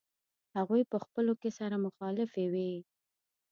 هغوی 0.57 0.81
په 0.91 0.97
خپلو 1.03 1.33
کې 1.41 1.49
سره 1.59 1.75
مخالفې 1.85 2.45
وې. 2.53 2.71